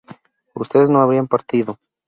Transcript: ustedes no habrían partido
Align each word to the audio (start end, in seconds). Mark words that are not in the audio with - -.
ustedes 0.55 0.89
no 0.89 0.99
habrían 1.03 1.27
partido 1.27 1.77